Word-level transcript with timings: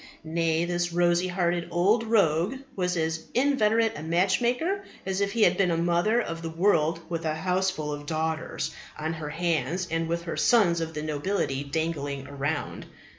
Nay, 0.23 0.65
this 0.65 0.91
rosy 0.91 1.27
hearted 1.27 1.67
old 1.69 2.01
rogue 2.05 2.55
was 2.75 2.97
as 2.97 3.27
inveterate 3.35 3.93
a 3.95 4.01
matchmaker 4.01 4.83
as 5.05 5.21
if 5.21 5.33
he 5.33 5.43
had 5.43 5.57
been 5.57 5.69
a 5.69 5.77
mother 5.77 6.19
of 6.19 6.41
the 6.41 6.49
world 6.49 6.99
with 7.07 7.23
a 7.23 7.35
houseful 7.35 7.93
of 7.93 8.07
daughters 8.07 8.71
on 8.97 9.13
her 9.13 9.29
hands 9.29 9.87
and 9.91 10.07
with 10.07 10.25
the 10.25 10.35
sons 10.37 10.81
of 10.81 10.95
the 10.95 11.03
nobility 11.03 11.63
dangling 11.63 12.25
around. 12.25 12.87